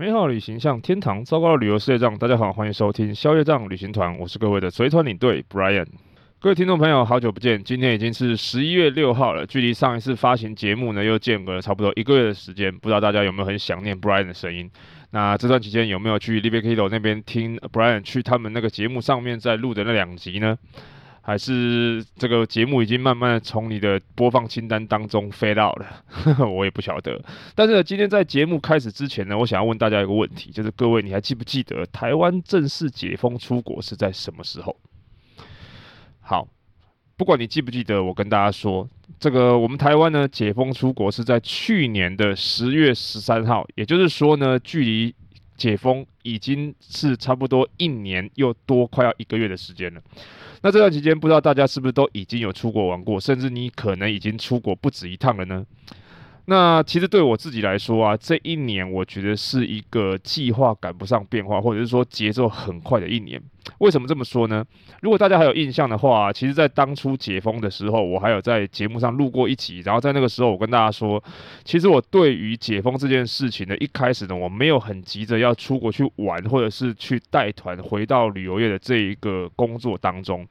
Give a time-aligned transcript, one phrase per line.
[0.00, 2.16] 美好旅行像天堂，糟糕的旅游是业障。
[2.16, 5.84] 大家好，欢迎收听消夜账旅行团，我是各位的随团领队 Brian。
[6.40, 12.74] 各位听众朋友，好久不见，今天已经是十一月六号了，距离上一次发行节目呢，又间隔了差不多一个月的时间。
[12.78, 14.70] 不知道大家有没有很想念 Brian 的声音？
[15.10, 20.56] 那这段期间有没有去 Libre 那边听 Brian 去他们那个节目上面在录的那两集呢？
[21.22, 26.02] 还是这个节目已经慢慢从你的播放清单当中飞到了，
[26.48, 27.22] 我也不晓得。
[27.54, 34.76] 但是今天在节目开始之前呢，我想要问大家一个问题，就是各位你还记不记得台湾正式解封出国是在什么时候？
[36.20, 36.48] 好，
[37.16, 45.14] 不管你记不记得，我跟大家说，这个我们台湾呢解封出国是在去年的十月十三号，也就是说呢，距离
[45.56, 50.00] 解封已经是差不多一年又多，快要一个月的时间了。
[50.62, 55.64] 那这段期间，不知道大家是不是都已经有出国玩过，甚至你可能已经出国不止一趟了呢？
[56.46, 63.40] 那其实对我自己来说啊，这一年我觉得是一个计划赶不上变化，或者是说节奏很快的一年。
[63.78, 64.64] 为什么这么说呢？
[65.00, 69.80] 如果大家还有印象的话，其实，在当初解封的时候，我还有在节目上录过一集。
[69.84, 71.22] 然后在那个时候，我跟大家说，
[71.62, 80.46] 其实我对于解封这件事情呢，一开始呢，我没有很急着要出国去玩，或者是去带团回到旅游业的这一个工作当中。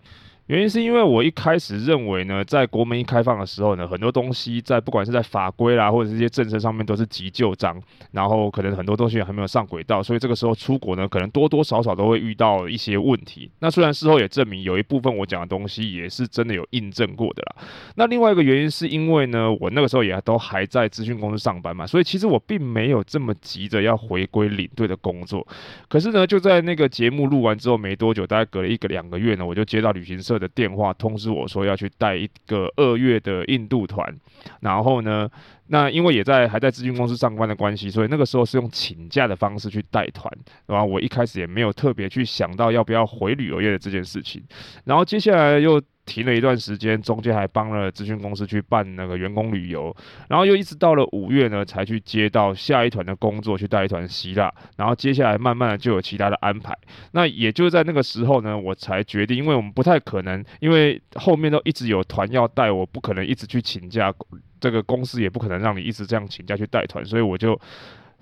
[0.50, 7.80] 原因是因为我一开始认为呢，在国门一开放的时候呢，很多东西在不管是在法规啦，或者是这些政策上面都是急就章，
[8.14, 13.52] 然后可能很多东西还没有上轨道，所以这个时候出国呢，可能多多少少都会遇到一些问题。
[13.59, 17.63] 那虽然事后也证明有一部分我讲的东西也是真的有印证过的啦。
[17.94, 25.47] 那另外一个原因是因为呢，我那个时候也都还在资讯公司上班嘛，所以其实我并没有这么急着要回归领队的工作。
[25.88, 34.11] 可是呢，就在那个节目录完之后没多久，大概隔了一个两个月呢，我就接到旅行社的电话通知我说要去带一个二月的印度团，
[34.61, 35.29] 然后呢，
[35.67, 40.31] 那因为也在还在咨询公司上班的关系，所以那个时候是用请假的方式去带团，
[40.65, 44.41] 然后我一开始也没有特别去想到要不要回旅游业的这件事情，
[44.85, 45.81] 然后接下来又。
[46.09, 49.95] 停了一段时间，中间还帮了咨询公司去办那个员工旅游，
[50.28, 56.75] 然后又一直到了五月呢，才去接到下一团的工作，去带一团希腊，然后接下来慢慢的就有其他的安排。
[57.11, 64.11] 那也就在那个时候呢，我才决定，因为我们不太可能，因为后面都一直有团要带，我不可能一直去请假，
[64.59, 67.59] 这个公司也不可能让你一直这样请假去带团，所以我就。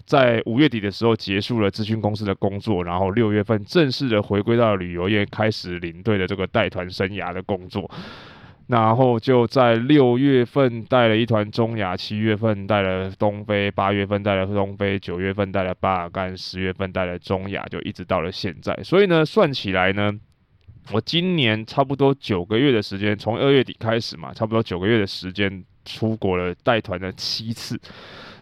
[0.08, 7.92] 在五月底的时候结束了咨询公司的工作，然后六月份正式的回归到旅游业，开始领队的这个带团生涯的工作。
[8.68, 18.74] 然后就在六月份带了一团中亚，七月份带了东非，八月份带了东非，九月份带了巴尔干，十月份带了中亚，就一直到了现在。
[18.84, 20.12] 所以呢，算起来呢，
[20.92, 27.80] 我今年差不多九个月的时间，从二月底开始嘛，差不多九个月的时间出国了，带团了七次。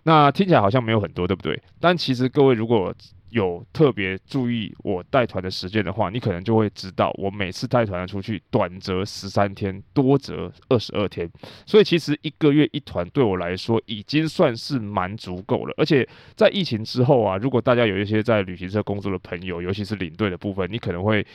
[0.04, 1.62] 那听起来好像没有很多，对不对？
[1.80, 2.94] 但其实各位如果
[3.35, 11.29] 有特别注意我带团的时间的话，你可能就会知道，我每次带团出去，短则十三天，多则二十二天。
[11.66, 15.73] 所以其实一个月一团对我来说已经算是蛮足够了。
[15.75, 16.07] 而且
[16.38, 21.25] 在疫情之后啊，如果大家有一些在旅行社工作的朋友，尤其是领队的部分，你可能会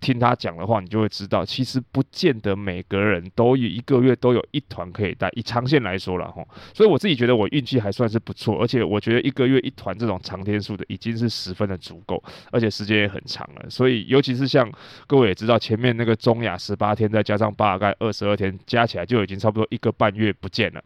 [0.00, 5.28] 听他讲的话，你就会知道，其实不见得每个人都一个月都有一团可以带。
[5.34, 12.22] 以长线来说了哈，所以我自己觉得我运气还算是不错，而且我觉得一个月一团这种长天数的已经是十分的足够，
[12.52, 13.70] 而且时间也很长了。
[13.70, 14.70] 所以尤其是像
[15.06, 20.84] 各位也知道，前面那个中亚十八天，再加上巴尔干二十二天，加起来就已经差不多一个半月不见了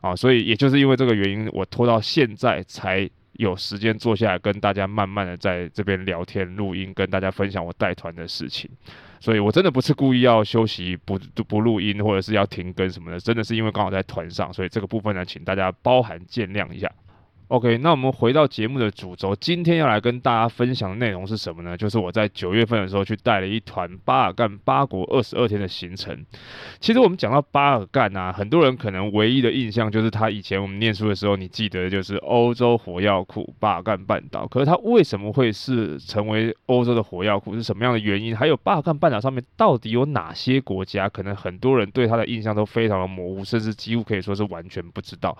[0.00, 0.16] 啊。
[0.16, 3.08] 所以也就是因为这个原因，我拖到现在才。
[3.38, 8.68] 有时间坐下来跟大家慢慢的在这边聊天录音，跟大家分享我带团的事情，
[9.20, 11.16] 所以我真的不是故意要休息不
[11.46, 16.90] 不录音，或者是要停更什么的，真的是因为刚好在团上，所以这个部分呢，请大家包含见谅一下。
[17.48, 21.74] OK，那我们回到节目的主轴，今天要来跟大家分享的内容是什么呢？
[21.74, 26.26] 就是我在九月份的时候去带了一团巴尔干八国二十二天的行程。
[26.78, 34.46] 其实我们讲到巴尔干啊，很多人可能唯一的印象就是他以前我们念书的时候，你记得就是欧洲火药库巴尔干半岛。
[34.46, 37.54] 可是它为什么会是成为欧洲的火药库？
[37.54, 38.36] 是什么样的原因？
[38.36, 41.08] 还有巴尔干半岛上面到底有哪些国家？
[41.08, 45.34] 可能很多人对它的印象都非常的模糊，甚至几乎可以说是完全不知道。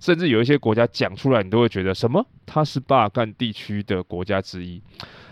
[0.00, 2.24] 甚至有一些国家讲出来，都会觉得什么？
[2.46, 4.80] 它是巴尔干地区的国家之一。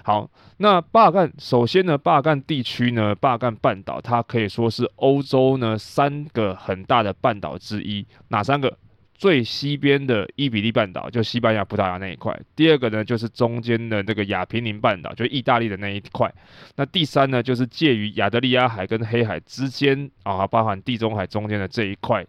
[0.03, 8.07] 好，那巴尔干首先呢，巴尔干地区呢，巴尔干半岛，它可以说是欧洲呢三个很大的半岛之一。
[8.29, 8.77] 哪三个？
[9.15, 16.33] 最西边的伊比利半岛，就西班牙、葡萄牙那一块；第二个呢，就是中间的那个亚平宁半岛，就意大利的那一块。
[16.77, 22.25] 那第三呢，就是介于亚得里亚海跟黑海之间啊，包含地中海中间的这一块。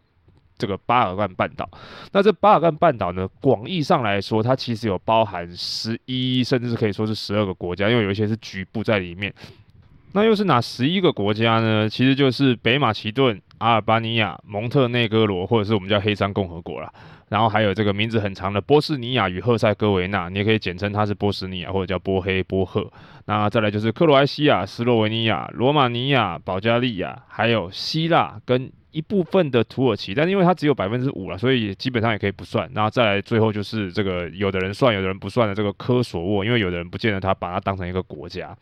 [0.60, 1.68] 这个巴尔干半岛。
[2.12, 9.34] 那这巴尔干半岛呢，广义上来说，它其实有包含十一，甚至是可以说是十二个国家，因为有一些是局部在里面。
[10.12, 11.88] 那又是哪十一个国家呢？
[11.88, 16.92] 其实就是北马其顿、阿尔巴尼亚、蒙特内哥罗，或者是我们叫黑山共和国啦。
[17.30, 22.92] 然后还有这个名字很长的波斯尼亚与赫塞哥维纳，你也可以简称它是波斯尼亚或者叫波黑波赫。
[23.26, 32.70] 那再来就是克罗埃西亚、斯洛维尼亚、罗马尼亚、保加利亚，还有希腊跟一部分的土耳其，但是因为它只有百分之五了，所以基本上也可以不算。
[32.74, 38.56] 然后再来最后就是这个有的人算，有的人不算的这个科索沃，因为有的人不见得他把它当成一个国家。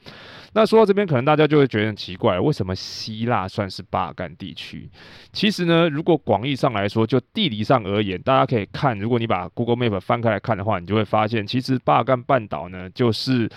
[0.53, 4.89] 那说到这边，可能大家就会觉得很奇怪，为什么希腊算是巴尔干地区？
[5.31, 13.47] 其实呢，如果广义上来说，就地理上而言，大家可以看，如果你把 Google Map 翻开来看的话，你就会发现，其实巴尔干半岛呢，就是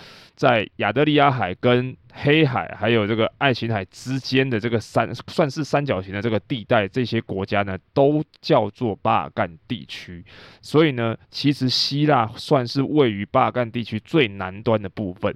[0.41, 10.25] 在亚得里亚海跟黑海还有这个爱琴海之间的这个三，算是三角形的这个地带，这些国家呢，都叫做巴尔干地区。
[10.59, 15.31] 所以呢，其实希腊算是位于巴尔干地区最南端的部分。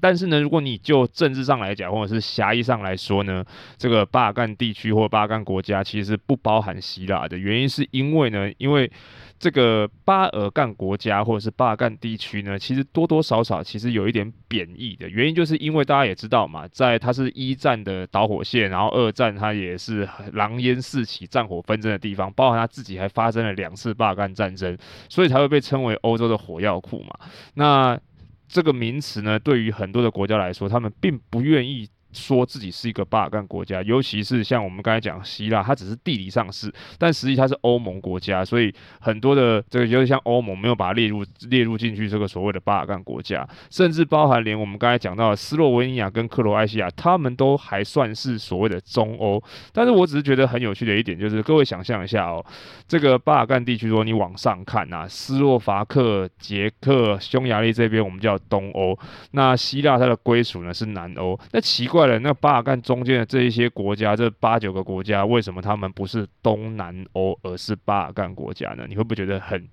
[0.00, 3.44] 但是呢，如果你就政治上来讲，或者是狭义上来说呢，
[3.76, 8.90] 这个巴尔干地区或巴尔干国家其实不包含希腊的原因，是因为呢，因为
[9.38, 24.76] 这个巴尔干国家或者是巴尔干地区呢，其实多多少少其实有一点贬义的原因，就是因为大家也知道嘛，在它是一战的导火线，然后二战它也是狼烟四起、战火纷争的地方，包含它自己还发生了两次巴尔干战争，
[25.08, 27.18] 所以才会被称为欧洲的火药库嘛。
[27.54, 28.00] 那
[28.48, 31.88] 这个名词呢，对于很多的国家来说，他们并不愿意。
[32.16, 49.42] 说自己是一个巴尔干国家，尤其是像我们刚才讲希腊，它只是地理上是，但实际它是欧盟国家，所以很多的这个，尤其像欧盟没有把它列入列入进去这个所谓的巴尔干国家，甚至包含连我们刚才讲到的斯洛文尼亚跟克罗埃西亚，他们都还算是所谓的中欧。
[49.74, 52.42] 但是我只是觉得很有趣的一点就是，各位想象一下哦，
[52.88, 58.98] 这个巴尔干地区，如果你往上看啊，斯洛伐克、捷克、匈牙利这边我们叫东欧，
[59.32, 62.05] 那希腊它的归属呢是南欧，那奇怪。
[62.20, 68.86] 那巴尔干中间的这一些国家，这八九个国家，为什么他们不是东南欧，而是巴尔干国家呢？
[68.88, 69.68] 你会不会觉得很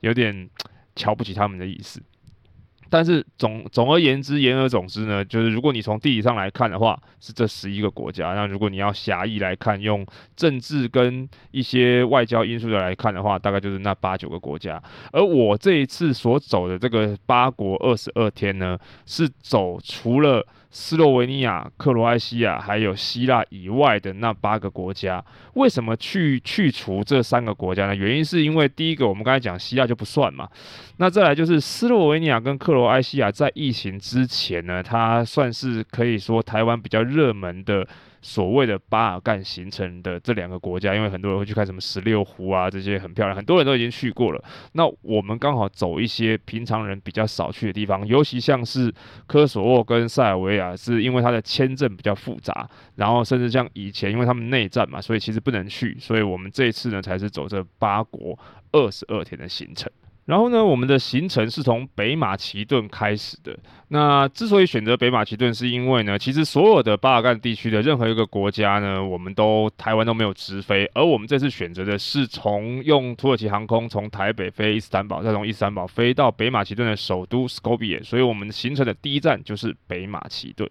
[0.00, 0.48] 有点
[0.94, 2.02] 瞧不起他们的意思？
[2.90, 8.34] 但是总总而言之，言而总之呢，就是如果你从地理上来看的话，是这十一个国家。
[8.34, 10.06] 那如果你要狭义来看，用
[10.36, 14.82] 政治跟一些外交因素的来看的话，大概就是那八九个国家。
[15.10, 25.22] 而我这一次所走的这个八国二十二天呢，是走除了斯洛维尼亚、克罗埃西亚还有希腊以外的那八个国家，
[25.52, 27.94] 为什么去去除这三个国家呢？
[27.94, 30.48] 原因是因为第一个，我们刚才讲希腊就不算嘛。
[30.96, 37.86] 那再来就是斯洛维尼亚跟克罗埃西亚在疫情之前呢，它算是可以说台湾比较热门的。
[38.24, 44.40] 所谓的巴尔干形成的这两个国家，因为很多人会去看什么十六湖啊，这些很漂亮，很多人都已经去过了。
[44.74, 48.94] 那我们刚好走一些平常人比较少去的地方，尤其像是
[49.26, 58.38] 科索沃跟塞尔维亚，啊是因为他的签证比较复杂，然后甚至像以前因为他们内战嘛，所以其实不能去，所以我们这一次呢才是走这八国
[58.70, 59.90] 二十二天的行程。
[60.26, 63.58] 然后呢，我们的行程是从北马其顿开始的。
[63.88, 80.70] 那之所以选择北马其顿，是因为呢，其实所有的巴尔干地区的任何一个国家呢，我们都台湾都没有直飞，而我们这次选择的是从用土耳其航空从台北飞伊斯坦堡，再从伊斯坦堡飞到北马其顿的首都 Skopje，所以我们行程的第一站就是北马其顿。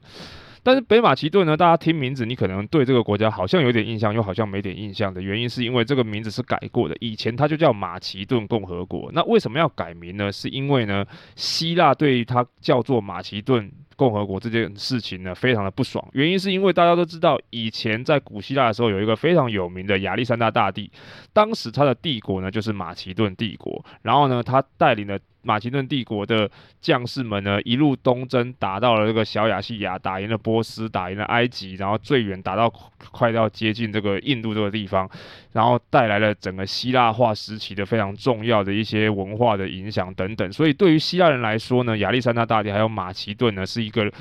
[0.64, 6.96] 但是北马其顿呢，大家听名字，你可能对这个国家好像有点印象，又好像没点印象的原因，是因为这个名字是改过的。
[7.00, 9.12] 以前它就叫马其顿共和国。
[9.14, 10.32] 那为什么要改名呢？
[10.32, 16.08] 是因为呢，希腊对于它叫做马其顿共和国这件事情呢，非常的不爽。
[16.14, 20.92] 原因是因为大家都知道，以前在古希腊的时候，有一个非常有名的亚历山大大帝，
[21.34, 25.18] 当时他的帝国呢就是马其顿帝国，然后呢，他带领了。
[25.44, 32.72] 马其顿帝国的将士们呢，一路东征，打到了这个小亚细亚，打赢了波斯，打赢了埃及，然后最远打到
[33.12, 35.10] 快到接近这个印度这个地方，
[35.52, 40.52] 然后带来了整个希腊化时期的非常重要的一些文化的影响等等。
[40.52, 44.12] 所以对于希腊人来说呢，亚历山大大帝还有马其顿呢，是一个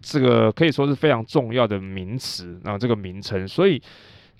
[0.00, 3.82] 这个可以说是非常重要的名词，然后这个名称，所以。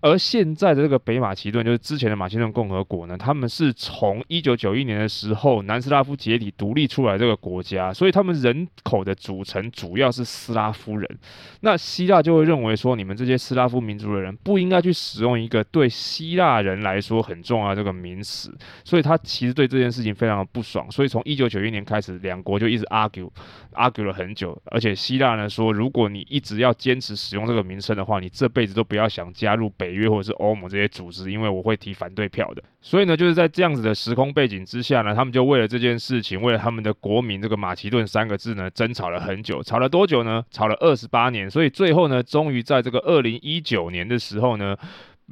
[0.02, 11.18] 而现在的这个北马其顿，就是之前的马其顿共和国呢，他们是从一九九一年的时候南斯拉夫解体独立出来这个国家，所以他们人口的组成主要是斯拉夫人。
[11.60, 18.50] 那希腊就会认为说，你们这些斯拉夫民族的人不应该去使用一个对希腊人来说很重要的这个名词，
[18.82, 20.90] 所以他其实对这件事情非常的不爽。
[20.90, 23.28] 所以从一九九一年开始，两国就一直 argue
[23.74, 24.58] argue 了很久。
[24.64, 29.89] 而且希腊呢说，如果你一直要坚持使用这个名称的话，你这辈子都不要想加入北。
[29.90, 32.62] 北约或者是欧盟这些组织，因为我会提反对票的。
[32.80, 39.60] 所以呢，就是在这样子的时空背景之下呢，他们就为了这件事情，为了他们的国民这个马其顿三个字呢，争吵了很久。
[39.62, 40.44] 吵了多久呢？
[40.52, 41.50] 吵了二十八年。
[41.50, 44.76] 所以最后呢，终于在这个二零一九年的时候呢。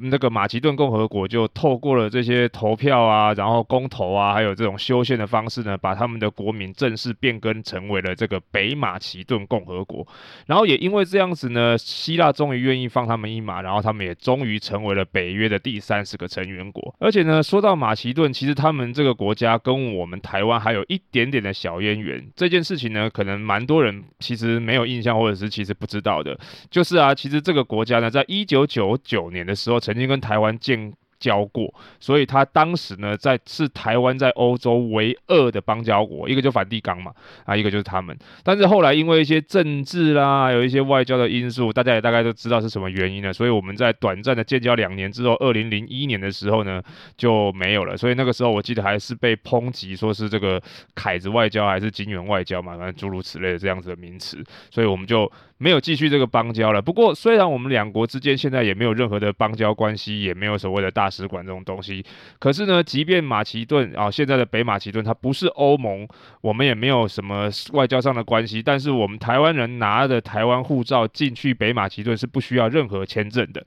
[0.01, 10.07] 那个马其顿共和国就透过了这些投票啊，然后公投啊，还有这种修宪的方式呢，把他们的国民正式变更成为了这个北马其顿共和国。
[10.45, 16.95] 然后也因为这样子呢，希腊终于愿意放他们一马，然后他们也终于成为了北约的第三十个成员国。
[16.99, 22.25] 而且呢，说到马其顿，其实他们这个国家跟我们台湾还有一点点的小渊源。
[22.37, 26.39] 这件事情呢，可能蛮多人其实没有印象，或者是其实不知道的，
[26.71, 29.77] 就是啊，其实这个国家呢，在一九九九年的时候。
[29.89, 37.11] 曾经跟台湾建交过，所以他当时呢，在是台湾在欧洲唯二的邦交国，一个就梵蒂冈嘛，
[37.45, 38.17] 啊，一个就是他们。
[38.43, 43.33] 但是后来因为一些政治啦，有一些外交的因素，大家也大概都知道是什么原因了。
[43.33, 46.81] 所以我们在短暂的建交两年之后，二零零一年的时候呢，
[47.17, 47.97] 就没有了。
[47.97, 50.61] 所以那个时候我记得还是被抨击说是这个
[50.95, 54.43] 凯子外交还是金元外交嘛，反正诸如此类的这样子的名词。
[54.71, 55.29] 所以我们就。
[55.61, 56.81] 没有继续这个邦交了。
[56.81, 62.05] 不过，虽然我们两国之间现在也没有任何的邦交关系，也没有所谓的大使馆这种东西。
[62.39, 66.07] 可是呢，即便马其顿啊，现在的北马其顿它不是欧盟，
[66.41, 68.61] 我们也没有什么外交上的关系。
[68.61, 73.65] 但是我们台湾人拿着台湾护照进去北马其顿是不需要任何签证的。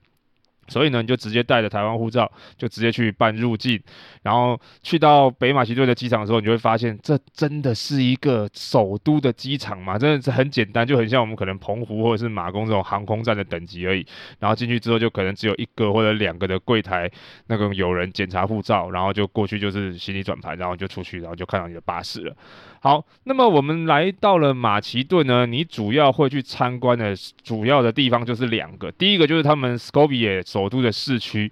[0.67, 3.79] 所以呢，你就直接带着台湾护照，就直接去办入境，
[4.21, 9.97] 然后去到北马其顿的机场的时候，你就会发现，这真的是一个首都的机场嘛？
[9.97, 14.05] 真的是很简单，就很像我们可能澎湖或者是马公这种航空站的等级而已。
[14.39, 17.09] 然后进去之后，就可能只有一个或者两个的柜台，
[17.47, 22.35] 那个有人检查护照，然后就过去就是行李转盘，然后就出去，然后就看到你的巴士了。
[22.81, 31.51] 好，那么我们来到了马其顿呢，你主要会去参观的主要的地方就是两个，第一个就是他们 Skopje 首都的市区。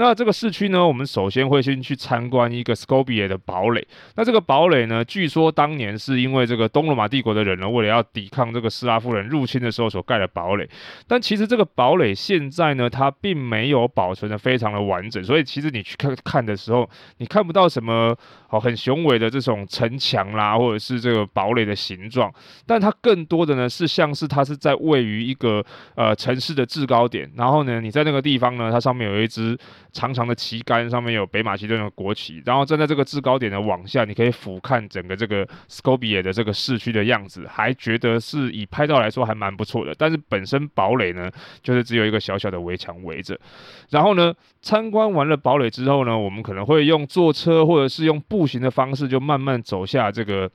[0.00, 3.86] 那这个市区呢，我们首先会先去参观一个 Skopje 的堡垒。
[4.16, 10.66] 那这个堡垒呢，据说当年是因为这个东罗马帝国的人呢，为了要抵抗这个斯拉夫人入侵的时候所盖的堡垒。
[11.06, 16.88] 但其实这个堡垒现在呢，它并没有保存得非常的完整，所以其实你去看看的时候，
[17.18, 18.16] 你看不到什么
[18.48, 22.32] 好很雄伟的这种城墙啦，或者是这个堡垒的形状。
[22.66, 25.62] 但它更多的呢，是像是它是在位于一个
[25.94, 29.58] 呃城市的制高点，然后呢，你在那个地方呢，它上面有一只。
[29.92, 39.94] 长长的旗杆上面有北马其顿的国旗，然后站在这个制高点的往下，你可以俯瞰整个这个 Skopje 的这个市区的样子，还觉得是以拍照来说还蛮不错的。
[39.98, 41.30] 但是本身堡垒呢，
[41.62, 43.38] 就是只有一个小小的围墙围着。
[43.90, 44.32] 然后呢，
[44.62, 50.50] 参观完了堡垒之后呢，我们可能会用坐车或者是用步行的方式，就慢慢走下这个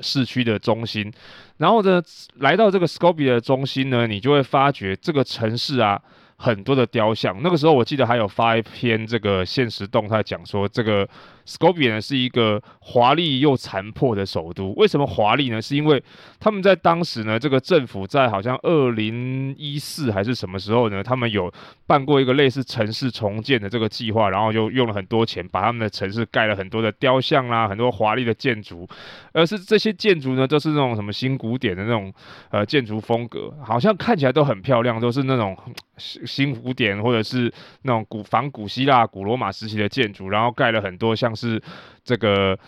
[0.00, 1.12] 市区的中心。
[1.58, 2.02] 然后呢，
[2.36, 6.00] 来到这个 Skopje 的中心呢，你就会发觉这个城市啊。
[6.38, 11.06] 很多的雕像，那个时候我记得还有发一篇这个现实动态，讲说这个。
[11.48, 14.74] Skopje 呢是一个华丽又残破的首都。
[14.76, 15.62] 为什么华丽呢？
[15.62, 16.02] 是因为
[16.38, 21.50] 他们在当时呢，这个政府在好像二零一四还是什么时候呢，他们有
[21.86, 28.86] 办过一个类似城市重建的这个计划，然后就用了很多钱，把他们的城市盖了很多的雕像啦，很多华丽的建筑。
[29.32, 32.12] 而是这些建筑呢，都是那种什么新古典的那种
[32.50, 35.56] 呃建筑风格，好像看起来都很漂亮，都是那种
[35.96, 37.50] 新古典或者是
[37.82, 41.34] 那种古仿古希腊、古罗马时期的建筑，然后盖了很多像。
[41.38, 41.62] 是
[42.04, 42.58] 这个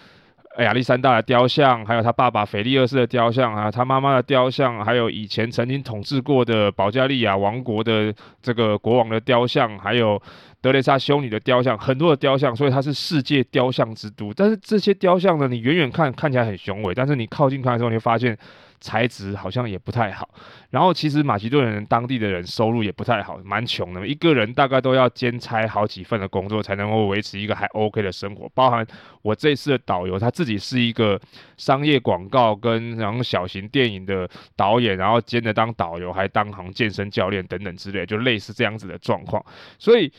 [0.58, 10.20] 亚历山大的雕像，还有他爸爸腓力二世的雕像啊，他妈妈的雕像，还有以前曾经统治过的保加利亚王国的这个国王的雕像，还有
[10.60, 14.32] 德雷莎修女的雕像，很多的雕像，所以它是世界雕像之都。
[14.34, 18.36] 但是这些雕像呢，你远远看看起来很雄伟，但是你靠近看的时候，你会发现。
[18.80, 20.28] 材质好像也不太好，
[20.70, 28.48] 然后其实马其顿人当地的人收入也不太好，蛮穷的，一个人大概都要兼差好几份的工作才能够维持一个还 OK 的生活。
[28.54, 28.86] 包含
[29.20, 31.20] 我这次的导游，他自己是一个
[31.58, 39.44] 商业广告跟然后小型电影的导演，然后兼着当导游，还当行健身教练等等之类，就类似这样子的状况。
[39.78, 40.10] 所以，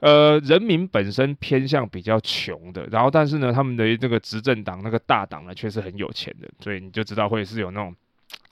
[0.00, 7.94] 呃，人民本身偏向比较穷的，然后但是呢，他们的这个执政党那个大党呢，却是很有钱的，所以你就知道会是有那种。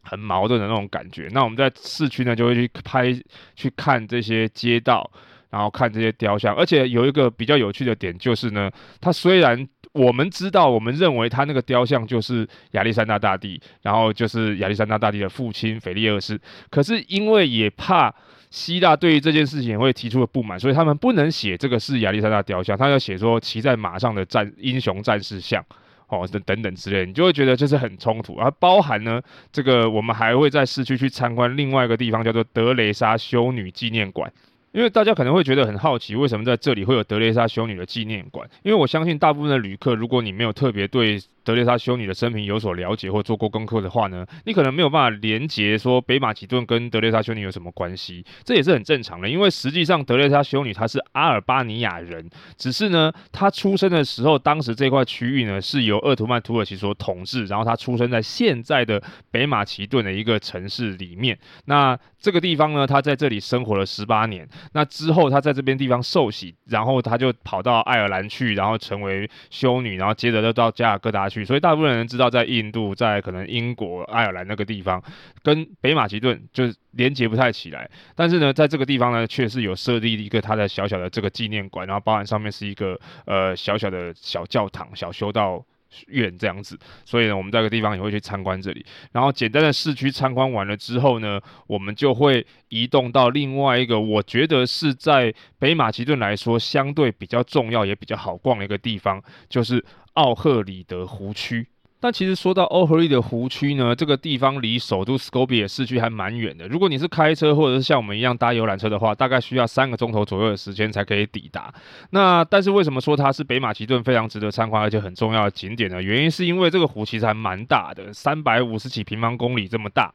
[0.08, 1.28] 很矛盾的那种感觉。
[1.32, 3.12] 那我们在市区呢，就会去拍、
[3.56, 5.10] 去看这些街道，
[5.50, 6.54] 然后看这些雕像。
[6.54, 8.70] 而且有一个比较有趣的点，就是呢，
[9.00, 18.14] 它虽然我们知道，我们认为它那个雕像就是亚历山大大帝，然后就是亚历山大大帝的父亲腓力二世，可是因为也怕
[18.50, 25.64] 希腊对于这件事情也会提出了不满，所以他们不能写这个是亚历山大雕像，他要写说骑在马上的战英雄战士像。
[26.08, 28.34] 哦，等等等之类，你就会觉得就是很冲突。
[28.36, 29.20] 而包含呢，
[29.50, 34.32] 这个我们还会在市区去参观另外一个地方，叫做德雷莎修女纪念馆。
[34.72, 38.46] 因为大家可能会觉得很好奇，为什么在这里会有德雷莎修女的纪念馆？
[38.62, 48.24] 因为我相信大部分的旅客，如果你没有特别对德蕾莎修女的生平有所了解或做过功课的话呢，你可能没有办法连接说北马其顿跟德蕾莎修女有什么关系。
[48.42, 59.00] 这也是很正常的，因为实际上德蕾莎修女她是阿尔巴尼亚人，只是呢，她出生的时候，当时这块区域呢是由鄂图曼土耳其所统治，然后她出生在现在的
[59.30, 61.38] 北马其顿的一个城市里面。
[61.66, 64.48] 那这个地方呢，她在这里生活了十八年。
[64.72, 71.35] 那之后，他在这边地方受洗，然后他就跑到爱尔兰去，然后成为修女，然后接着就到加尔各答去。
[71.44, 75.02] 所以大部分人知道，在印度，在可能英国、爱尔兰那个地方，
[75.42, 77.88] 跟北马其顿就是连接不太起来。
[78.14, 85.64] 但是呢，在这个地方呢，确实有设立一个它的小小的这个纪念馆，然后包含上面是一个呃小小的小教堂、小修道
[86.08, 88.84] 院这样子，所以呢，我们在这个地方也会去参观这里。
[89.12, 99.82] 然后简单的市区参观完了之后呢，我们就会移动到另外一个，我觉得是在北马其顿来说相对比较重要也比较好逛的一个地方，就是
[100.16, 101.66] 奥赫里德湖区。
[101.98, 106.68] 但其实说到奥赫里德湖区呢，这个地方离首都斯科比耶市区还蛮远的。
[106.68, 111.72] 如果你是开车或者是像我们一样搭游览车的话，大概需要三个钟头左右的时间才可以抵达。
[112.10, 116.00] 那但是为什么说它是北马其顿非常值得参观而且很重要的景点呢？
[116.02, 120.12] 原因是因为这个湖其实还蛮大的，三百五十几平方公里这么大。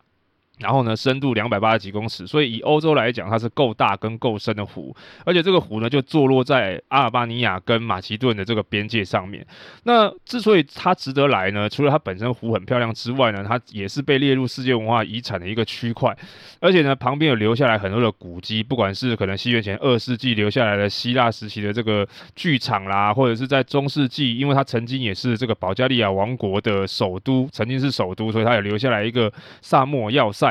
[0.62, 4.96] 然后呢，深度两百八十几公尺，所以以欧洲来讲，它是够大跟够深的湖。
[5.26, 9.46] 而且这个湖呢，就坐落在阿尔巴尼亚跟马其顿的这个边界上面。
[9.84, 16.16] 那之所以它值得来呢，除了它本身湖很漂亮之外呢，它也是被列入世界文化遗产的一个区块。
[16.60, 30.51] 而且呢，旁边有留下来很多的古迹，不管是可能西元前二世纪留下来的希腊时期的这个剧场啦，或者是在中世纪，因为它曾经也是这个保加利亚王国的首都，曾经是首都，所以它有留下来一个萨莫要塞。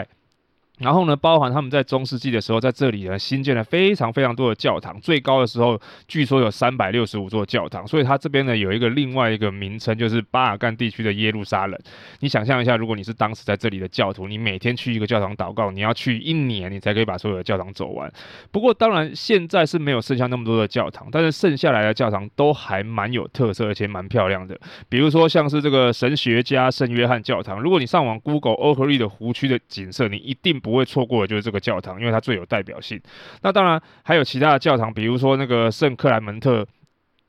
[0.80, 11.78] 然后呢，包含他们在中世纪的时候，在这里呢新建了非常非常多的教堂，最高的时候据说有三百六十五座教堂，所以它这边呢有一个另外一个名称，就是巴尔干地区的耶路撒冷。
[12.20, 18.11] 你想象一下，如果你是当时在这里的教徒，你每天去一个教堂祷告，你要去一年，你才可以把所有的教堂走完。
[18.50, 24.59] 不过当然现在是没有剩下那么多的教堂，但是剩下来的教堂都还蛮有特色，而且蛮漂亮的。
[24.88, 30.69] 比如说像是这个神学家圣约翰教堂，如果你上网 Google 欧赫里德湖区的景色，你一定不。
[30.70, 33.00] 不会错过的就是这个教堂，因为它最有代表性。
[33.42, 36.66] 那当然还有其他的教堂，比如说那个圣克莱门特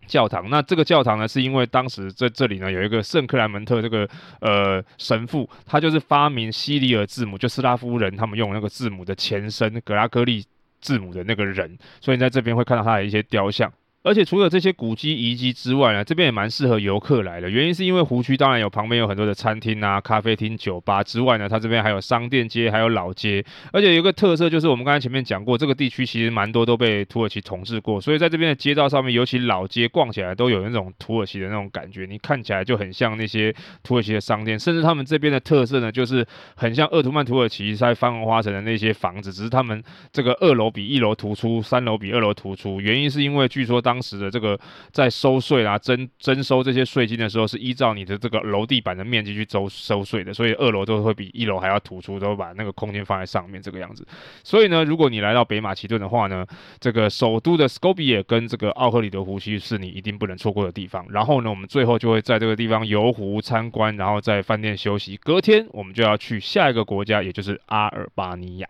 [0.05, 0.49] 教堂。
[0.49, 4.07] 那这个教堂呢，是因为当时在这里呢有一个圣克莱门特这个
[4.41, 10.45] 呃神父，他就是发明西里尔字母，就斯拉夫人他们用那个字母的前身格拉哥利
[10.79, 13.71] 字母的那个人，所以在这边会看到他的一些雕像。
[14.03, 17.47] 而且除了这些古迹遗迹之外呢，这边也蛮适合游客来的。
[17.47, 23.45] 原因是因为湖区当然有旁边有很多的餐厅啊、咖啡厅、酒吧之外呢，它这边还有商店街，还有老街。
[23.71, 34.57] 而且有个特色就是我们刚才前面讲过，这个地区其实蛮多都被土耳其统治过，所以在这边的街道上面，尤其老街逛起来都有那种土耳其的那种感觉，你看起来就很像那些土耳其的商店。
[34.57, 42.81] 甚至他们这边的特色呢，就是很像鄂图曼土耳其在番红花城的那些房子，只是他们这个二楼比一楼突出，三楼比二楼突出。
[42.81, 44.57] 原因是因为据说当当时的这个
[44.93, 54.07] 在收税啊，征征收这些税金的时候，是依照你的这个楼地板的面积去收收税的，所以二楼都会比一楼还要突出，都会把那个空间放在上面这个样子。
[54.45, 56.47] 所以呢，如果你来到北马其顿的话呢，
[56.79, 61.05] 这个首都的 Skopje 跟这个奥赫里德湖区是你一定不能错过的地方。
[61.09, 65.17] 然后呢，我们最后就会在这个地方游湖参观，然后在饭店休息。
[65.17, 68.69] 隔天我们就要去下一个国家，也就是阿尔巴尼亚。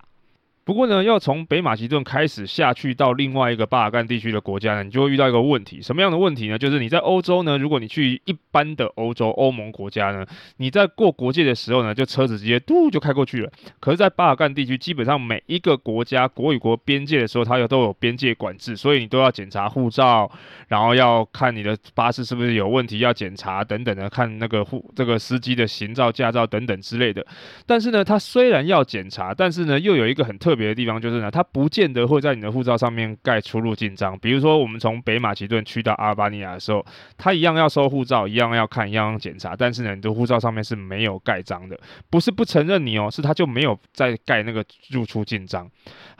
[0.63, 5.81] 不过呢，要从北马其顿开始下去到另外一个巴尔干地区的国家呢，你就会遇到一个问题。
[5.81, 6.57] 什么样的问题呢？
[6.57, 10.25] 就是你在欧洲呢，如果你去一般的欧洲欧盟国家呢，
[10.57, 13.51] 你在过国界的时候呢，就车子直接嘟就开过去了。
[13.79, 20.31] 可是，在巴尔干地区，基本上每一个国家国与国边界的时候，它有都有边界管制，所以你都要检查护照，
[20.67, 27.25] 然后要看你的巴士是不是有问题要检查等等的，看那个护这个司机的行照、驾照等等之类的。
[27.65, 30.61] 但是呢，它虽然要检查，但是呢，又有一个很特特。
[30.61, 34.15] 别的地方就是呢，它不见得会在你的护照上面盖出入境章。
[34.19, 36.85] 比如说，我们从北马其顿去到阿尔巴尼亚的时候，
[37.17, 39.55] 他一样要收护照，一样要看，一样检查。
[39.55, 41.79] 但是呢，你的护照上面是没有盖章的，
[42.11, 45.67] 不是不承认你哦，是他就没有在盖那个入出境章。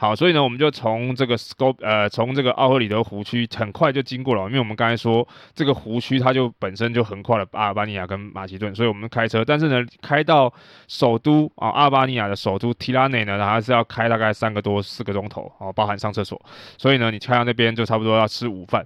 [0.02, 9.44] 好，所以呢，我们就从这个 Scope 呃，从这个奥赫里德湖区很快就经过了，因为我们刚才说这个湖区它就本身就横跨了阿尔巴尼亚跟马其顿，所以我们开车。
[9.44, 10.52] 但是呢，开到
[10.88, 16.36] 首都啊，阿尔巴尼亚的首都提拉内呢，还是要开大概三个多四个钟头，哦，包含上厕所。
[16.76, 18.84] 所以呢，你开到那边就差不多要吃午饭。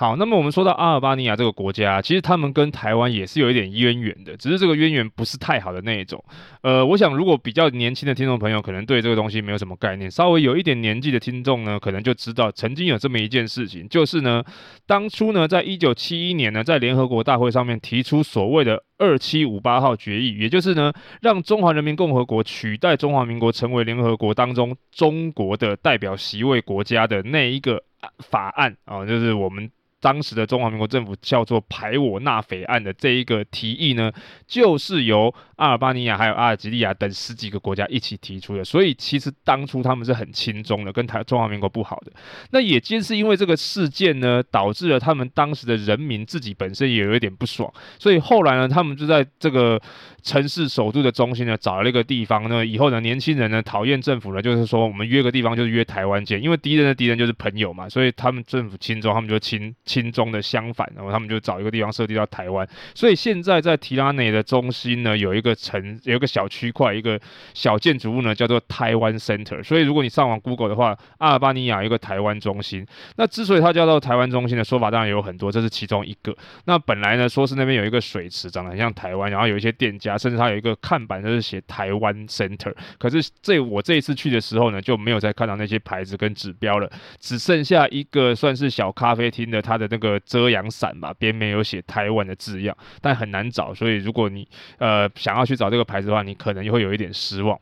[0.00, 6.24] 好，那么我们说到阿尔巴尼亚这个国家，其实他们跟台湾也是有一点渊源的，只是这个渊源不是太好的那一种。
[6.62, 14.42] 呃，我想如果比较年轻的听众朋友，可能对这个东西没有什么概念，稍微有一点年纪的听众呢，可能就知道曾经有这么一件事情，就是呢，
[14.86, 27.84] 当初呢，在一九七一年呢，在联合国大会上面提出所谓的二七五八号决议，也就是呢，让中华人民共和国取代中华民国成为联合国当中中国的代表席位国家的那一个
[28.20, 29.70] 法案啊，就是我们。
[30.00, 34.10] 当时的中华民国政府叫做“排我纳匪案”的这一个提议呢，
[34.46, 38.64] 就是由阿尔巴尼亚还有阿尔及利亚等十几个国家一起提出的。
[38.64, 42.12] 所以其实当初他们是很亲中的，跟台中华民国不好的。
[42.50, 47.72] 那也正是因为这个事件呢，导致了他们当时的人民自己本身也有一点不爽。
[47.98, 49.80] 所以后来呢，他们就在这个
[50.22, 59.74] 城市首都的中心呢，找了一个地方呢，以后呢，年轻人呢讨厌政府呢，就是说我们约个地方就是约台湾见，因为敌人的敌人就是朋友嘛，所以他们政府亲中，他们就亲。
[59.84, 67.20] 亲中的相反，然后他们就找一个地方设立到台湾，所以现在在提拉内的中心呢，有一个城，有一个小区块，一个
[67.52, 69.60] 小建筑物呢，叫做台湾 Center。
[69.64, 72.86] 所以如果你上网 Google 的话，阿尔巴尼亚一个台湾中心。
[73.16, 76.32] 那之所以它叫做台湾中心的说法，当然有很多，这是其中一个。
[76.66, 82.72] 那本来呢，说是那边有一个水池，长得很像台湾，然后有一些店家，甚至它有一个看板，就是写台湾 Center。
[82.96, 89.80] 可是这我这一次去的时候呢，就没有再看到那些牌子跟指标了，只剩下一个算是小咖啡厅的它。
[89.80, 97.58] 的那个遮阳伞吧，边边有写台湾的字样，但很难找，所以如果你呃想要要去找这个牌子的话，你可能会有一点失望。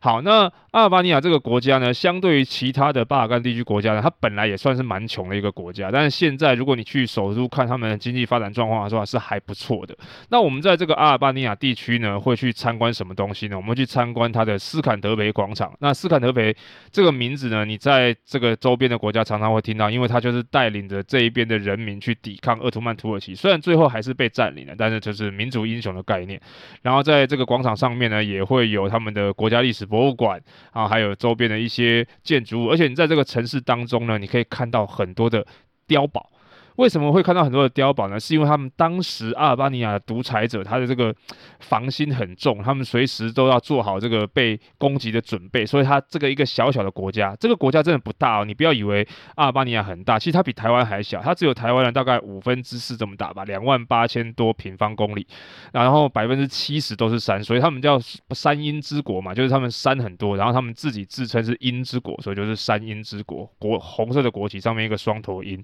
[0.00, 9.94] 好，那阿尔巴尼亚这个国家呢，相对于其他的巴尔干地区国家呢，它本来也算是蛮穷的一个国家，但是现在如果你去首都看他们的经济发展状况的话，是还不错的。
[10.30, 13.56] 那我们在这个阿尔巴尼亚地区呢，会去参观什么东西呢？
[13.58, 15.70] 我们去参观它的斯坎德培广场。
[15.80, 16.56] 那斯坎德培
[16.90, 26.40] 这个名字呢，你在这个周边的国家常常会听到，因为它就是带领着这一边的人民去抵抗鄂图曼土耳其，虽然最后还是被占领了，但是就是民族英雄的概念。
[26.80, 35.46] 然后在这个广场上面呢，也会有他们的国家历史博物馆啊，还有周边的一些建筑物，而且你在这个城市当中呢，你可以看到很多的
[35.86, 36.31] 碉堡。
[36.76, 38.18] 为什么会看到很多的碉堡呢？
[38.18, 41.14] 是因为他们当时阿尔巴尼亚的独裁者，他的这个
[41.60, 45.66] 防心很重，他们随时都要做好这个被攻击的准备。
[45.66, 48.44] 所以，他这个一个小小的国家，这个国家真的不大哦。
[48.44, 55.26] 你不要以为阿尔巴尼亚很大，其实它比台湾还小，它只有台湾人大概五分之四这么大吧，两万八千多平方公里，
[55.72, 65.62] 然后百分之七十都是山，所以他们叫山鹰之国嘛，就是他们山很多，然后他们自己自称是鹰之国，所以就是山鹰之国，国红色的国旗上面一个双头鹰。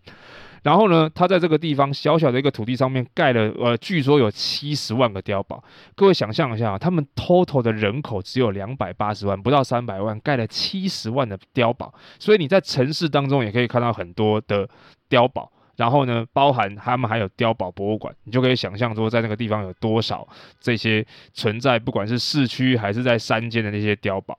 [0.68, 5.64] 然后呢，他在这个地方小小的一个土地上面盖了，呃，据说有七十万个碉堡。
[5.96, 11.94] 各位想象一下，他们 total 的人口只有两百八十万，不到三百万，盖了七十万的碉堡。
[12.18, 14.68] 所以你在城市当中也可以看到很多的
[15.08, 15.50] 碉堡。
[15.76, 20.28] 然后呢，包含他们还有碉堡博物馆，你就可以想象说，在那个地方有多少
[20.60, 21.02] 这些
[21.32, 24.38] 存在，不管是市区还是在山间的那些碉堡。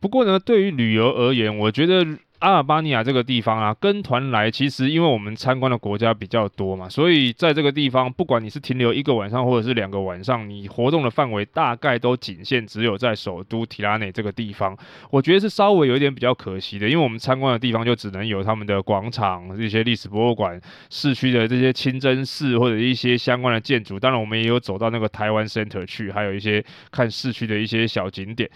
[0.00, 2.04] 不过呢，对于旅游而言，我觉得。
[2.40, 14.74] 阿尔巴尼亚这个地方啊，跟团来，其实因为我们参观的国家比较多嘛，所以在这个地方，不管你是停留一个晚上或者是两个晚上，你活动的范围大概都仅限只有在首都提拉内这个地方。
[15.10, 24.00] 我觉得是稍微有一点比较可惜的，因为我们参观的地方就只能有他们的广场、这些历史博物馆、市区的这些清真寺或者一些相关的建筑。
[24.00, 28.48] 当然，我们也有走到那个台湾 Center 去，还有一些看市区的一些小景点。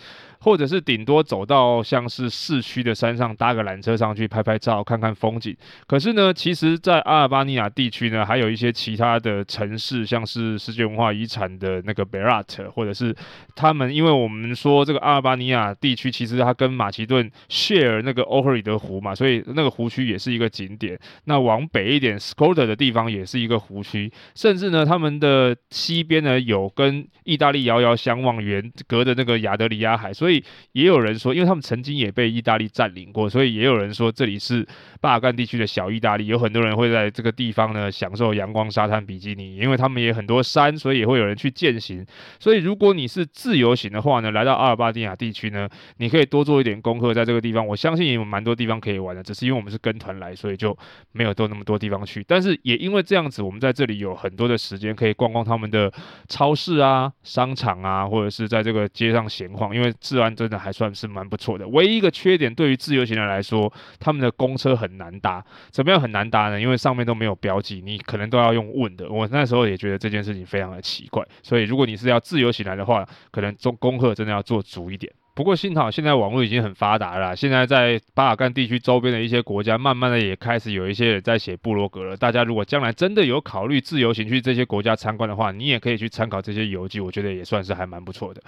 [0.45, 5.57] 或者是顶多走到像是市区的山上搭个缆车上去拍拍照，看看风景。
[5.87, 13.17] 可是呢，其实，在阿尔巴尼亚地区呢，还有一些其他的城市，像是世界文化遗产的那个贝拉特，或者是
[13.57, 21.01] 他们，因为我们说这个阿尔巴尼亚地区其实它跟马其顿 share 那个欧赫里德湖嘛，所以那个湖区也是一个景点。
[21.25, 30.34] 那往北一点 s c o d a 的地方也是一个湖区，甚至呢，他们的西边呢有跟意大利遥遥相望远隔的那个亚得里亚海，所以。
[30.73, 34.67] 也有人说，因为他们曾经也被意大利占领过，所以也有人说这里是
[35.01, 36.27] 巴尔干地区的小意大利。
[36.27, 42.05] 有很多人会在这个地方呢享受阳光沙滩比基尼，因为他们也很多山，所以也会有人去健行。
[42.41, 45.69] 所以如果你是自由行的话呢，来到阿尔巴尼亚地区呢，
[45.99, 49.23] 你可以多做一点功课，在这个地方，我相信也有蛮多地方可以玩的。
[49.23, 50.77] 只是因为我们是跟团来，所以就
[51.13, 52.25] 没有多那么多地方去。
[52.27, 55.93] 但是也因为这样子，我们在这里有很多的时间可以逛逛他们的
[56.29, 60.24] 超市啊、商场啊，或者是在这个街上闲晃，因为自然。
[60.33, 65.45] 真的还算是蛮不错的，唯一一个缺点对于自由行人来说，他们的公车很难搭。
[65.71, 66.61] 怎么样很难搭呢？
[66.61, 69.11] 因为上面都没有标记，你可能都要用问的。
[69.11, 75.13] 我那时候也觉得这件事情非常的奇怪，所以如果你是要自由行来的话，可能中功课真的要做足一点。
[75.35, 82.17] 不过幸好现在网络已经很发达了，现在在巴尔干地区周边的一些国家，慢慢的也开始有一些人在写部落格了。
[82.17, 88.41] 大家如果将来真的有考虑自由行去这些国家参观的话，你也可以去参考这些游记，我觉得也算是还蛮不错的。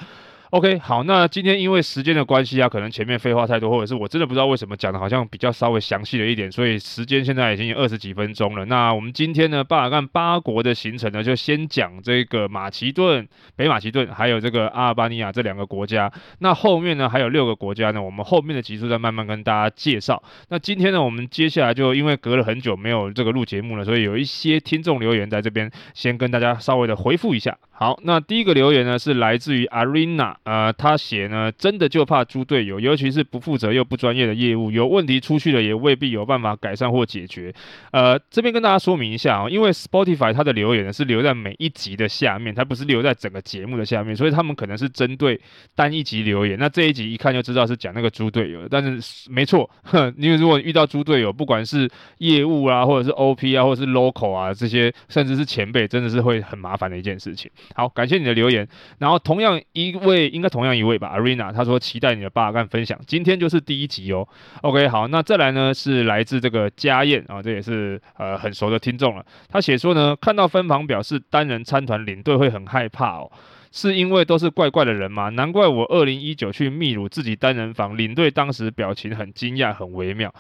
[0.50, 8.64] OK，好，那今天因为时间的关系啊，可能前面废话太多，或者是我真的不知道为什么讲的好像比较稍微详细了一点，所以时间现在已经二十几分钟了。
[8.66, 16.12] 那我们今天呢，巴尔干八国的行程呢，就先讲这个马其顿、北马其顿，还有这个阿尔巴尼亚这两个国家。
[16.38, 20.22] 那后面呢，还有六个国家呢，我们后面的集数再慢慢跟大家介绍。
[20.48, 27.58] 那今天呢，我们接下来就因为隔了很久没有这个录节目了，所以有一些听众留言在这边，先跟大家稍微的回复一下。
[27.72, 37.52] 好，那第一个留言呢，是来自于 Arena，呃，他写呢，真的就怕猪队友，尤其是不负责又不专业的业务，有问题出去了也未必有办法改善或解决。
[37.90, 45.40] 呃，这边跟大家说明一下啊、哦，因为 Spotify 它的留言呢是留在每一集的下面，它不是留在整个节目的下面，所以他们可能是针对
[45.74, 46.56] 单一集留言。
[46.56, 57.50] 那这一集一看就知道是讲那个猪队友，但是没错，哼，因为如果遇到猪队友，不管是业务啊，或者是 OP 啊，或者是 local 啊这些，甚至是前辈，真的是会很麻烦的一件事情。
[57.74, 58.68] 好，感谢你的留言。
[58.98, 62.96] 然后同样一位，应该同样一位吧，Arena，他说期待你的巴尔干分享。
[63.06, 64.28] 今天就是第一集哦。
[64.60, 69.24] OK，好，那再来呢是来自这个家燕啊，这也是呃很熟的听众了。
[69.48, 73.32] 他写说呢，看到分房表示单人参团领队会很害怕哦。
[73.76, 75.28] 是因为都是怪怪的人吗？
[75.28, 80.34] 难怪我二零一九去秘鲁自己单人房，领队当时表情很惊讶，很微妙。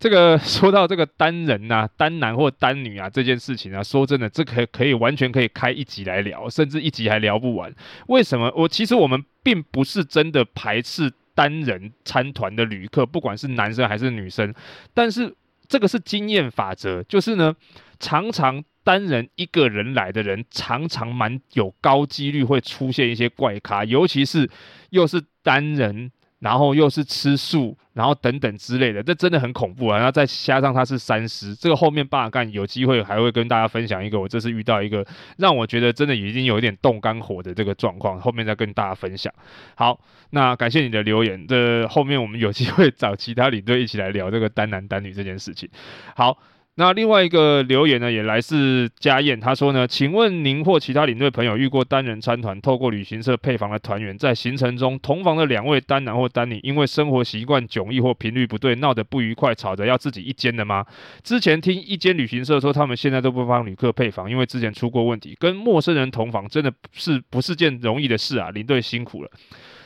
[0.00, 7.72] 这个说到这个单人呐、单男或单女啊这件事情啊，说真的，这可可以完全可以开一集来聊，甚至一集还聊不完。
[8.08, 8.52] 为什么？
[8.56, 14.52] 我其实我们并不是真的排斥单人参团的旅客，不管是男生还是女生，
[14.92, 15.32] 但是
[15.70, 17.54] 这个是经验法则，就是呢，
[17.98, 18.62] 常常。
[18.82, 24.50] 单人一个人来的人，常常蛮有高几率会出现一些怪咖，尤其是
[24.88, 29.98] 又是单人，然后又是吃素，然后等等之类的，这真的很恐怖啊！
[29.98, 39.32] 然后再加上他是三师，这个后面巴干有机会还会跟大家分享一个，我这次遇到一个让我觉得真的已经有一点动肝火的这个状况，后面再跟大家分享。
[39.76, 40.00] 好，
[40.30, 45.68] 那感谢你的留言，这后面我们有机会找其他领队一起来聊这个单男单女这件事情。
[46.16, 46.38] 好。
[46.76, 60.86] 那另外一个留言呢，也来自家燕，他说呢，请问您或其他领队朋友遇过单人参团，透过旅行社配房的团员，在行程中同房的两位单男或单女，因为生活习惯迥异或频率不对，闹得不愉快，吵着要自己一间的吗？
[61.22, 69.30] 之前听一间旅行社说，他们现在都不帮旅客配房，因为之前出过问题，跟陌生人同房真的是不是件容易的事啊，领队辛苦了。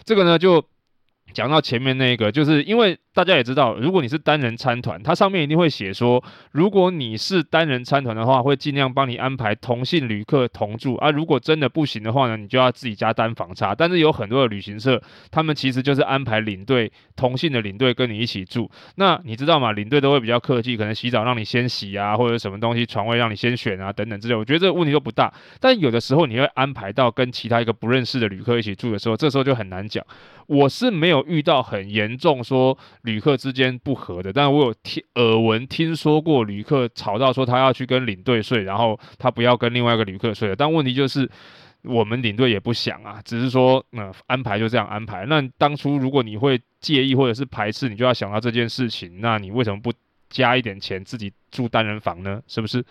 [0.04, 0.64] 这个呢，就
[1.34, 2.96] 讲到前面那个，就是因为。
[3.14, 6.20] 大家也知道，如果你是单人参团，它上面一定会写说，
[6.50, 11.12] 如果你是单人参团的话，会尽量帮你安排同性旅客同住啊。
[11.12, 13.72] 如果真的不行的话呢，你就要自己加单房差。
[13.72, 18.68] 但是有很多的旅行社，他们其实就是安排领队同性的领队跟你一起住。
[18.96, 19.70] 那你知道吗？
[19.70, 24.34] 领队都会比较客气，可能洗澡让你先洗啊，或者什么东西床位让你先选啊，等等之类。
[24.34, 25.32] 我觉得这个问题都不大。
[25.60, 30.04] 但有的时候你会安排到跟其他一个不认识的旅客一起住的时候，这时候就很难讲。
[30.46, 32.76] 我是没有遇到很严重说。
[33.02, 40.56] 旅客之间不和的，但我有听耳闻听说过旅客吵到说他要去跟领队睡，然后他不要跟另外一个旅客睡了。
[40.56, 41.30] 但问题就是
[41.82, 45.26] 我们领队也不想啊，只是说那、呃、安排就这样安排。
[45.26, 49.20] 那当初如果你会介意或者是排斥，你就要想到这件事情。
[49.20, 49.92] 那你为什么不
[50.30, 52.42] 加一点钱自己住单人房呢？
[52.46, 52.82] 是不是？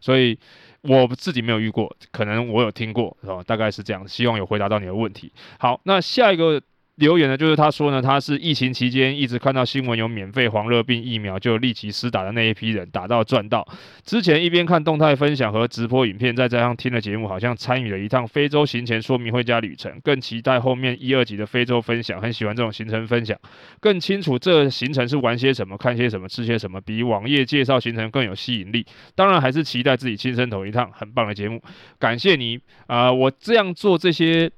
[0.00, 0.38] 所以
[0.82, 3.42] 我自己没有遇过，可能我有听过，是吧？
[3.46, 4.08] 大概是这样。
[4.08, 5.32] 希望有回答到你的问题。
[5.58, 6.62] 好，那下一个。
[6.98, 13.66] 留言呢，就是他说呢，他是疫情期间一直看到新闻有免费黄热病疫苗，就立即施打的那一批人，打到赚到。
[14.04, 22.20] 之前一边看动态分享和直播影片，再加上听了节目，好像参与了一趟非洲行前说明会加旅程，更期待后面一二集的非洲分享。
[22.20, 23.38] 很喜欢这种行程分享，
[23.78, 28.84] 更清楚这行程是玩些什么、看些什么、吃些什么，比网页介绍行程更有吸引力。
[29.14, 31.62] 当然还是期待自己亲身走一趟，很棒的节目，
[32.00, 32.58] 感谢你
[32.88, 34.50] 啊、我这样做这些。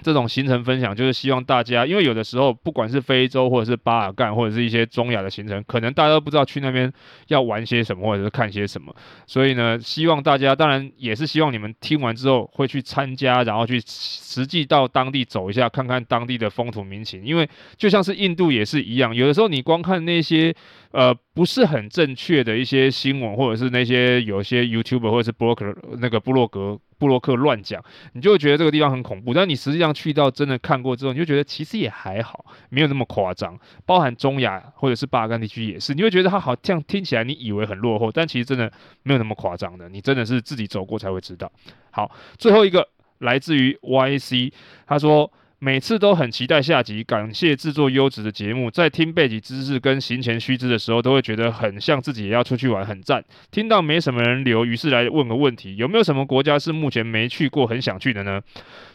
[0.00, 6.92] 这种行程分享就是希望大家，因为有的时候不管是非洲或者是巴尔干或者是一些中亚的行程，可能大家都不知道去那边
[7.26, 8.94] 要玩些什么或者是看些什么，
[9.26, 20.54] 所以呢，希望大家当然也是希望你们听完之后会去参加，然后去实际到当地走一下，看看当地的风土民情，因为就像是印度也是一样，有的时候你光看那些。
[20.90, 29.34] 呃，不是很正确的一些新闻，或者是那些有些 YouTuber 或者是 b r o k e r 那个布洛格布洛克乱讲，你就会觉得这个地方很恐怖。
[29.34, 33.58] 但你实际上去到真的看过之后，你就觉得其实也还好，没有那么夸张。
[33.84, 38.72] 包含中亚或者是巴干地区也是，你会觉得它好像听起来你以为很落后，但其实真的
[39.02, 39.88] 没有那么夸张的。
[39.90, 41.52] 你真的是自己走过才会知道。
[41.90, 44.52] 好，最后一个来自于 YC，
[44.86, 45.30] 他说。
[45.60, 48.70] 每次都很期待下集，感谢制作优质的节目。
[48.70, 53.24] 在听背景知识跟行前须知的时候，都会觉得很像自己也要出去玩，很赞。
[53.50, 58.40] 听到没什么人留，于是来问个问题：有没有什么国家是目前没去过，很想去的呢？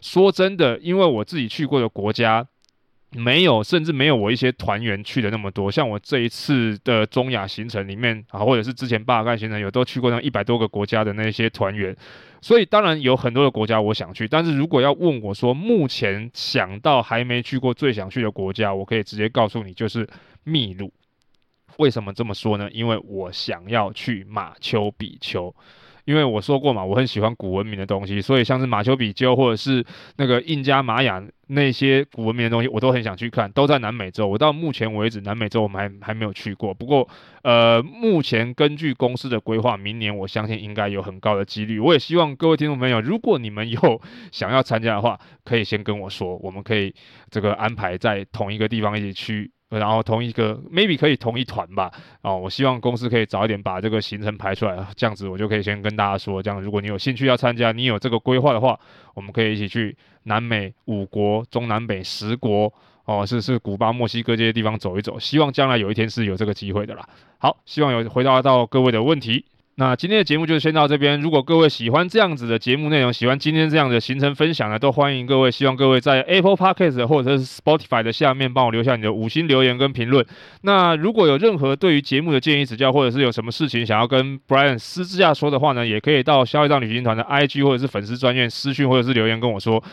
[0.02, 2.47] 说真的，因为我自己去过的国家。
[3.15, 5.69] 没有，甚至没有我一些团员去的那么多。
[5.69, 11.95] 像我这一次的中亚行程里面啊，或者是之前巴尔干行程有都去过那一百多个国家的那些团员，
[12.43, 14.27] 所以当然有很多的国家我想去。
[14.27, 20.08] 但是如果要问我说目前想到还没去过最想去的国家，我可以直接告诉你，就是
[20.43, 20.91] 秘鲁。
[21.77, 22.69] 为什么这么说呢？
[22.71, 25.56] 因为我想要去马丘比丘。
[26.05, 29.85] 因为我说过嘛，我很喜欢古文明的东西，所以像是马丘比丘或者是
[30.17, 34.27] 那个印加玛雅那些古文明的东西，我都很想去看，都在南美洲。
[34.27, 36.73] 我到目前为止，南美洲我们还还没有去过。
[36.73, 37.07] 不过，
[37.43, 41.79] 呃，目前根据公司的规划，明年我相信应该有很高的几率。
[41.79, 46.93] 我也希望各位听众朋友，如果你们有 想要参加的话，可以先跟我说，我们可以
[47.29, 49.51] 这个安排在同一个地方一起去。
[49.79, 58.79] 然后同一个 maybe 可以同一团吧，哦，我希望公司可以早一点把这个行程排出来，这样子我就可以先跟大家说，这样如果你有兴趣要参加，你有这个规划的话，
[59.13, 62.71] 我们可以一起去南美五国、中南北十国，
[63.05, 67.07] 哦，是是古巴、墨西哥这些地方走一走，希望将来有一天是有这个机会的啦。
[67.38, 69.45] 好，希望有回答到各位的问题。
[69.75, 71.19] 那今天的节目就先到这边。
[71.19, 75.49] 如果各位喜欢这样子的节目内容，喜欢今天这样的行程分享呢，都欢迎各位。
[75.49, 80.23] 希望各位在 Apple Podcast 或者是 Spotify 的下面帮我留下你的五星留言跟评论。
[80.62, 89.83] 那如果有任何对于节目的建议指教，或者是有什么事情想要跟 Brian 私下说的话呢，也可以到消业障旅行团的 IG 或者是粉丝专页私讯或者是留言跟我说。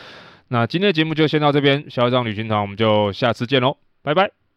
[0.49, 4.40] 那今天的节目就先到这边，消业障旅行团我们就下次见喽，拜拜。